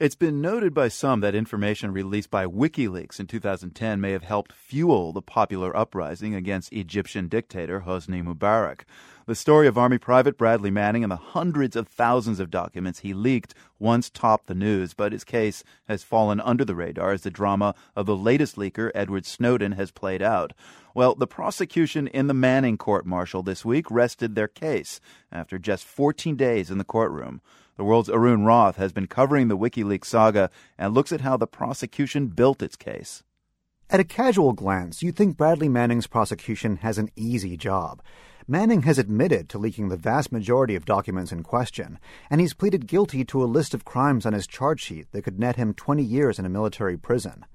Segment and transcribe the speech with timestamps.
[0.00, 4.52] It's been noted by some that information released by WikiLeaks in 2010 may have helped
[4.52, 8.80] fuel the popular uprising against Egyptian dictator Hosni Mubarak.
[9.26, 13.14] The story of Army Private Bradley Manning and the hundreds of thousands of documents he
[13.14, 17.30] leaked once topped the news, but his case has fallen under the radar as the
[17.30, 20.52] drama of the latest leaker, Edward Snowden, has played out.
[20.94, 25.00] Well, the prosecution in the Manning court martial this week rested their case
[25.32, 27.40] after just 14 days in the courtroom.
[27.78, 31.46] The world's Arun Rath has been covering the WikiLeaks saga and looks at how the
[31.46, 33.22] prosecution built its case.
[33.88, 38.02] At a casual glance, you'd think Bradley Manning's prosecution has an easy job.
[38.46, 41.98] Manning has admitted to leaking the vast majority of documents in question,
[42.28, 45.40] and he's pleaded guilty to a list of crimes on his charge sheet that could
[45.40, 47.46] net him 20 years in a military prison.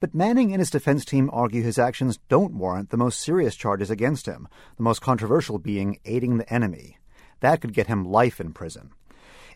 [0.00, 3.90] But Manning and his defense team argue his actions don't warrant the most serious charges
[3.90, 6.96] against him, the most controversial being aiding the enemy.
[7.40, 8.92] That could get him life in prison.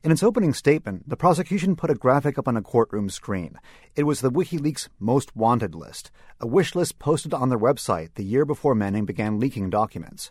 [0.03, 3.59] In its opening statement, the prosecution put a graphic up on a courtroom screen.
[3.97, 8.23] It was the WikiLeaks Most Wanted list, a wish list posted on their website the
[8.23, 10.29] year before Manning began leaking documents.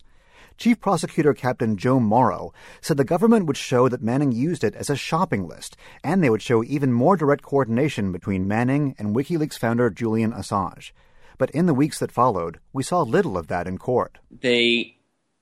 [0.57, 4.89] Chief Prosecutor Captain Joe Morrow said the government would show that Manning used it as
[4.89, 9.57] a shopping list, and they would show even more direct coordination between Manning and WikiLeaks
[9.57, 10.91] founder Julian Assange.
[11.37, 14.19] But in the weeks that followed, we saw little of that in court.
[14.31, 14.97] They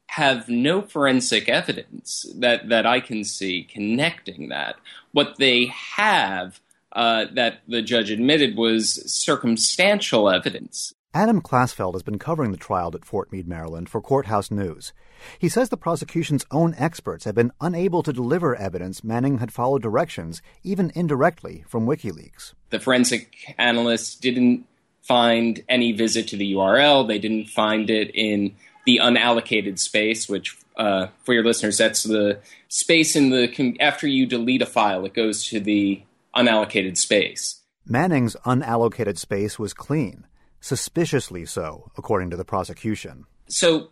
[0.08, 4.76] have no forensic evidence that, that I can see connecting that.
[5.12, 6.60] What they have
[6.94, 10.94] uh, that the judge admitted was circumstantial evidence.
[11.14, 14.94] Adam Klasfeld has been covering the trial at Fort Meade, Maryland for Courthouse News.
[15.38, 19.82] He says the prosecution's own experts have been unable to deliver evidence Manning had followed
[19.82, 22.54] directions, even indirectly, from WikiLeaks.
[22.70, 24.66] The forensic analysts didn't
[25.02, 30.58] find any visit to the URL, they didn't find it in the unallocated space, which
[30.78, 32.40] uh, for your listeners, that's the
[32.70, 36.02] space in the after you delete a file, it goes to the
[36.34, 37.62] unallocated space.
[37.86, 40.26] Manning's unallocated space was clean,
[40.62, 43.26] suspiciously so, according to the prosecution.
[43.48, 43.90] So,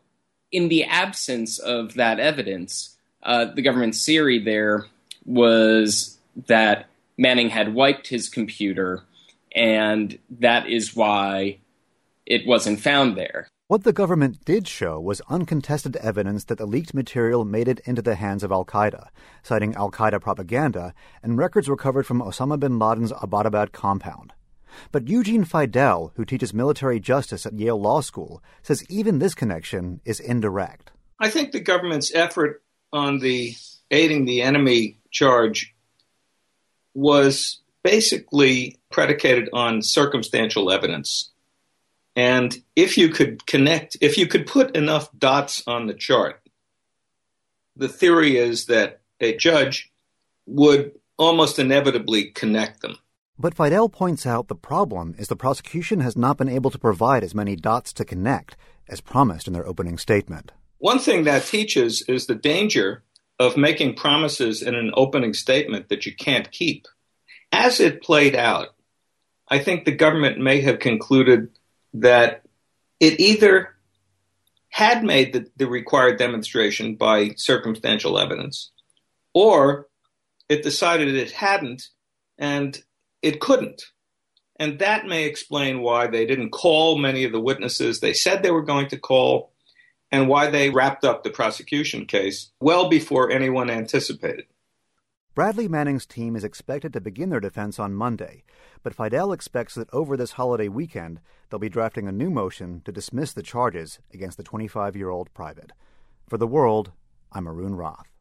[0.52, 4.86] in the absence of that evidence, uh, the government's theory there
[5.26, 6.88] was that
[7.18, 9.04] Manning had wiped his computer,
[9.54, 11.58] and that is why
[12.26, 13.50] it wasn't found there.
[13.68, 18.02] What the government did show was uncontested evidence that the leaked material made it into
[18.02, 19.10] the hands of Al Qaeda,
[19.44, 24.34] citing Al Qaeda propaganda and records recovered from Osama bin Laden's Abbottabad compound.
[24.92, 30.02] But Eugene Fidell, who teaches military justice at Yale Law School, says even this connection
[30.06, 30.92] is indirect.
[31.20, 33.56] I think the government's effort on the
[33.92, 35.76] aiding the enemy charge
[36.94, 41.32] was basically predicated on circumstantial evidence.
[42.16, 46.42] And if you could connect, if you could put enough dots on the chart,
[47.76, 49.92] the theory is that a judge
[50.46, 52.98] would almost inevitably connect them.
[53.42, 57.24] But Fidell points out the problem is the prosecution has not been able to provide
[57.24, 58.58] as many dots to connect
[58.90, 60.52] as promised in their opening statement.
[60.80, 63.04] One thing that teaches is the danger
[63.40, 66.86] of making promises in an opening statement that you can't keep.
[67.54, 68.76] As it played out,
[69.48, 71.50] I think the government may have concluded
[71.94, 72.44] that
[73.00, 73.76] it either
[74.68, 78.72] had made the, the required demonstration by circumstantial evidence,
[79.34, 79.88] or
[80.50, 81.88] it decided it hadn't
[82.38, 82.82] and
[83.22, 83.84] it couldn't.
[84.60, 88.52] And that may explain why they didn't call many of the witnesses they said they
[88.52, 89.54] were going to call
[90.12, 94.46] and why they wrapped up the prosecution case well before anyone anticipated.
[95.36, 98.44] Bradley Manning's team is expected to begin their defense on Monday,
[98.84, 102.92] but Fidell expects that over this holiday weekend, they'll be drafting a new motion to
[102.92, 105.72] dismiss the charges against the 25 year old private.
[106.28, 106.92] For the world,
[107.32, 108.19] I'm Arun Rath.